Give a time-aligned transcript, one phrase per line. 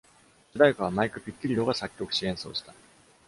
[0.51, 2.73] 主題歌はマイク・ピッキリロが作曲し、演奏した。